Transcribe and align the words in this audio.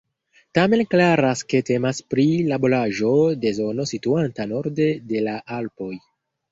Tamen 0.57 0.79
klaras 0.93 1.43
ke 1.53 1.61
temas 1.67 2.01
pri 2.15 2.25
laboraĵo 2.53 3.13
de 3.45 3.55
zono 3.61 3.89
situanta 3.95 4.51
norde 4.55 4.93
de 5.13 5.27
la 5.29 5.41
Alpoj. 5.63 5.95